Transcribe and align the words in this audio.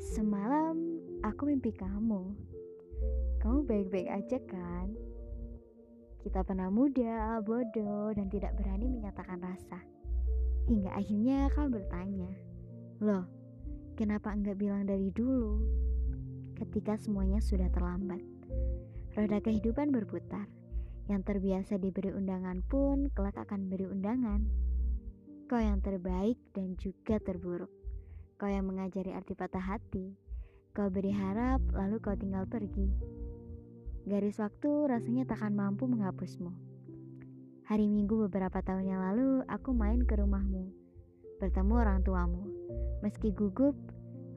Semalam 0.00 0.76
aku 1.20 1.52
mimpi 1.52 1.76
kamu. 1.76 2.32
Kamu 3.40 3.68
baik-baik 3.68 4.08
aja 4.08 4.38
kan? 4.48 4.88
Kita 6.20 6.44
pernah 6.44 6.68
muda, 6.68 7.40
bodoh, 7.40 8.12
dan 8.12 8.28
tidak 8.28 8.56
berani 8.56 8.88
menyatakan 8.88 9.40
rasa. 9.40 9.80
Hingga 10.68 10.92
akhirnya 10.92 11.48
kau 11.56 11.68
bertanya, 11.68 12.28
Loh, 13.00 13.24
kenapa 13.96 14.36
enggak 14.36 14.60
bilang 14.60 14.84
dari 14.84 15.08
dulu? 15.08 15.64
Ketika 16.56 17.00
semuanya 17.00 17.40
sudah 17.40 17.72
terlambat. 17.72 18.20
Roda 19.16 19.40
kehidupan 19.40 19.88
berputar. 19.88 20.44
Yang 21.08 21.22
terbiasa 21.26 21.80
diberi 21.80 22.12
undangan 22.12 22.60
pun 22.68 23.08
kelak 23.16 23.40
akan 23.40 23.72
beri 23.72 23.88
undangan. 23.88 24.44
Kau 25.48 25.58
yang 25.58 25.80
terbaik 25.80 26.36
dan 26.52 26.76
juga 26.76 27.16
terburuk. 27.18 27.79
Kau 28.40 28.48
yang 28.48 28.72
mengajari 28.72 29.12
arti 29.12 29.36
patah 29.36 29.60
hati. 29.60 30.16
Kau 30.72 30.88
beri 30.88 31.12
harap, 31.12 31.60
lalu 31.76 32.00
kau 32.00 32.16
tinggal 32.16 32.48
pergi. 32.48 32.88
Garis 34.08 34.40
waktu 34.40 34.88
rasanya 34.88 35.28
takkan 35.28 35.52
mampu 35.52 35.84
menghapusmu. 35.84 36.48
Hari 37.68 37.84
Minggu 37.84 38.16
beberapa 38.24 38.64
tahun 38.64 38.88
yang 38.88 39.04
lalu, 39.04 39.44
aku 39.44 39.76
main 39.76 40.08
ke 40.08 40.16
rumahmu, 40.16 40.72
bertemu 41.36 41.74
orang 41.84 42.00
tuamu. 42.00 42.48
Meski 43.04 43.28
gugup, 43.28 43.76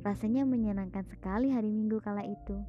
rasanya 0.04 0.44
menyenangkan 0.44 1.08
sekali 1.08 1.48
hari 1.56 1.72
Minggu 1.72 2.04
kala 2.04 2.28
itu. 2.28 2.60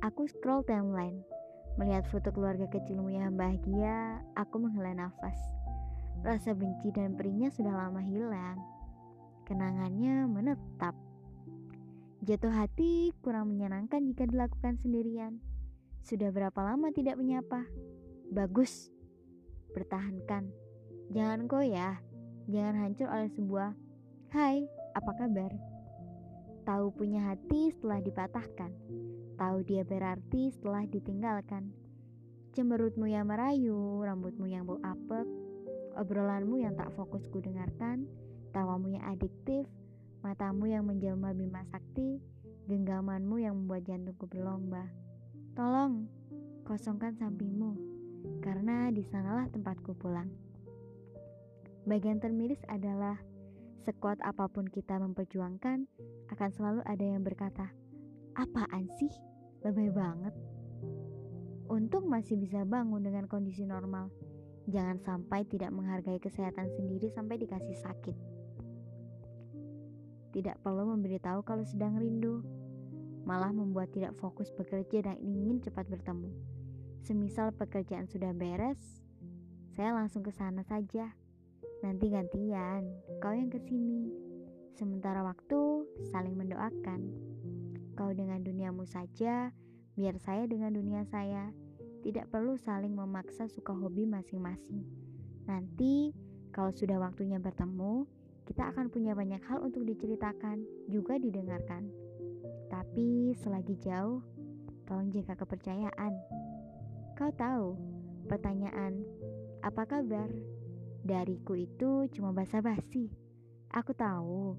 Aku 0.00 0.24
scroll 0.24 0.64
timeline, 0.64 1.20
melihat 1.76 2.08
foto 2.08 2.32
keluarga 2.32 2.64
kecilmu 2.72 3.12
yang 3.12 3.36
bahagia, 3.36 4.24
aku 4.40 4.56
menghela 4.56 4.96
nafas. 4.96 5.36
Rasa 6.24 6.56
benci 6.56 6.88
dan 6.96 7.12
perihnya 7.12 7.52
sudah 7.52 7.76
lama 7.76 8.00
hilang. 8.00 8.75
Kenangannya 9.46 10.26
menetap. 10.26 10.98
Jatuh 12.26 12.50
hati 12.50 13.14
kurang 13.22 13.54
menyenangkan 13.54 14.02
jika 14.02 14.26
dilakukan 14.26 14.74
sendirian. 14.82 15.38
Sudah 16.02 16.34
berapa 16.34 16.58
lama 16.66 16.90
tidak 16.90 17.14
menyapa? 17.14 17.62
Bagus. 18.34 18.90
Pertahankan. 19.70 20.50
Jangan 21.14 21.46
goyah. 21.46 22.02
Jangan 22.50 22.74
hancur 22.74 23.06
oleh 23.06 23.30
sebuah 23.30 23.78
Hai, 24.34 24.66
apa 24.98 25.14
kabar? 25.14 25.54
Tahu 26.66 26.90
punya 26.98 27.30
hati 27.30 27.70
setelah 27.70 28.02
dipatahkan. 28.02 28.74
Tahu 29.38 29.62
dia 29.62 29.86
berarti 29.86 30.50
setelah 30.50 30.82
ditinggalkan. 30.90 31.70
Cemberutmu 32.50 33.06
yang 33.06 33.30
merayu, 33.30 34.02
rambutmu 34.02 34.50
yang 34.50 34.66
bau 34.66 34.82
apek, 34.82 35.30
obrolanmu 35.94 36.58
yang 36.58 36.74
tak 36.74 36.90
fokus 36.98 37.22
ku 37.30 37.38
dengarkan, 37.38 38.10
tawamu 38.56 38.88
yang 38.88 39.04
adiktif, 39.04 39.68
matamu 40.24 40.64
yang 40.64 40.88
menjelma 40.88 41.36
bima 41.36 41.60
sakti, 41.68 42.16
genggamanmu 42.64 43.36
yang 43.36 43.52
membuat 43.52 43.84
jantungku 43.84 44.24
berlomba. 44.24 44.88
Tolong, 45.52 46.08
kosongkan 46.64 47.12
sampingmu, 47.20 47.76
karena 48.40 48.88
di 48.88 49.04
sanalah 49.04 49.44
tempatku 49.52 49.92
pulang. 50.00 50.32
Bagian 51.84 52.16
termiris 52.16 52.64
adalah 52.72 53.20
sekuat 53.84 54.24
apa 54.24 54.48
pun 54.48 54.64
kita 54.64 54.96
memperjuangkan, 55.04 55.84
akan 56.32 56.50
selalu 56.56 56.80
ada 56.88 57.04
yang 57.04 57.20
berkata, 57.20 57.68
"Apaan 58.40 58.88
sih? 58.96 59.12
Lebih 59.68 59.92
banget." 59.92 60.32
Untung 61.68 62.08
masih 62.08 62.40
bisa 62.40 62.64
bangun 62.64 63.04
dengan 63.04 63.28
kondisi 63.28 63.68
normal. 63.68 64.08
Jangan 64.66 64.98
sampai 65.04 65.44
tidak 65.46 65.70
menghargai 65.70 66.18
kesehatan 66.18 66.72
sendiri 66.74 67.06
sampai 67.14 67.38
dikasih 67.38 67.78
sakit. 67.78 68.35
Tidak 70.36 70.60
perlu 70.60 70.92
memberitahu 70.92 71.40
kalau 71.48 71.64
sedang 71.64 71.96
rindu, 71.96 72.44
malah 73.24 73.48
membuat 73.56 73.88
tidak 73.96 74.12
fokus 74.20 74.52
bekerja 74.52 75.08
dan 75.08 75.16
ingin 75.16 75.64
cepat 75.64 75.88
bertemu. 75.88 76.28
Semisal 77.00 77.56
pekerjaan 77.56 78.04
sudah 78.04 78.36
beres, 78.36 79.00
saya 79.72 79.96
langsung 79.96 80.20
ke 80.20 80.28
sana 80.36 80.60
saja. 80.60 81.16
Nanti 81.80 82.12
gantian, 82.12 82.84
kau 83.24 83.32
yang 83.32 83.48
ke 83.48 83.56
sini. 83.64 84.12
Sementara 84.76 85.24
waktu 85.24 85.88
saling 86.12 86.36
mendoakan. 86.36 87.00
Kau 87.96 88.12
dengan 88.12 88.44
duniamu 88.44 88.84
saja, 88.84 89.56
biar 89.96 90.20
saya 90.20 90.44
dengan 90.44 90.76
dunia 90.76 91.08
saya. 91.08 91.48
Tidak 92.04 92.28
perlu 92.28 92.60
saling 92.60 92.92
memaksa 92.92 93.48
suka 93.48 93.72
hobi 93.72 94.04
masing-masing. 94.04 94.84
Nanti 95.48 96.12
kalau 96.52 96.76
sudah 96.76 97.00
waktunya 97.00 97.40
bertemu, 97.40 98.04
kita 98.46 98.70
akan 98.70 98.86
punya 98.94 99.10
banyak 99.12 99.42
hal 99.50 99.58
untuk 99.66 99.82
diceritakan, 99.82 100.62
juga 100.86 101.18
didengarkan. 101.18 101.90
Tapi 102.70 103.34
selagi 103.42 103.74
jauh, 103.82 104.22
tolong 104.86 105.10
jaga 105.10 105.34
kepercayaan. 105.34 106.14
Kau 107.18 107.34
tahu, 107.34 107.74
pertanyaan, 108.30 109.02
apa 109.66 109.82
kabar? 109.82 110.30
Dariku 111.02 111.58
itu 111.58 112.06
cuma 112.14 112.30
basa-basi. 112.30 113.10
Aku 113.74 113.90
tahu, 113.94 114.54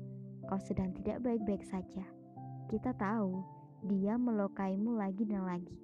kau 0.47 0.59
sedang 0.59 0.91
tidak 0.91 1.23
baik-baik 1.23 1.63
saja. 1.63 2.03
Kita 2.67 2.91
tahu, 2.91 3.39
dia 3.87 4.19
melukaimu 4.19 4.99
lagi 4.99 5.23
dan 5.23 5.47
lagi. 5.47 5.79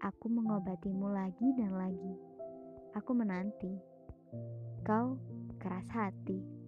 Aku 0.00 0.32
mengobatimu 0.32 1.12
lagi 1.12 1.52
dan 1.60 1.76
lagi. 1.76 2.14
Aku 2.96 3.12
menanti. 3.12 3.76
Kau 4.80 5.20
keras 5.60 5.86
hati. 5.92 6.61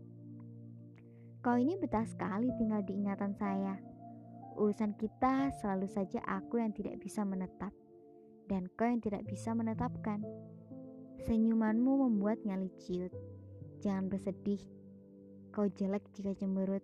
Kau 1.45 1.61
ini 1.61 1.77
betah 1.77 2.09
sekali 2.09 2.49
tinggal 2.57 2.81
di 2.89 2.97
ingatan 2.97 3.37
saya. 3.37 3.77
Urusan 4.57 4.97
kita 4.97 5.53
selalu 5.61 5.85
saja 5.93 6.25
aku 6.25 6.57
yang 6.57 6.73
tidak 6.73 6.97
bisa 7.05 7.21
menetap, 7.21 7.69
dan 8.49 8.65
kau 8.81 8.89
yang 8.89 9.05
tidak 9.05 9.29
bisa 9.29 9.53
menetapkan. 9.53 10.25
Senyumanmu 11.29 12.09
membuat 12.09 12.41
nyali 12.49 12.73
ciut. 12.81 13.13
Jangan 13.85 14.09
bersedih. 14.09 14.65
Kau 15.53 15.69
jelek 15.69 16.09
jika 16.17 16.33
cemberut, 16.33 16.81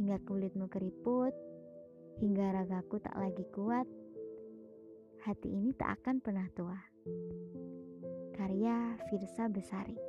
hingga 0.00 0.24
kulitmu 0.24 0.72
keriput, 0.72 1.36
hingga 2.16 2.56
ragaku 2.56 2.96
tak 2.96 3.12
lagi 3.20 3.44
kuat. 3.52 3.84
Hati 5.20 5.52
ini 5.52 5.76
tak 5.76 6.00
akan 6.00 6.24
pernah 6.24 6.48
tua. 6.56 6.80
Karya 8.40 8.96
Firsa 9.12 9.52
Besari 9.52 10.05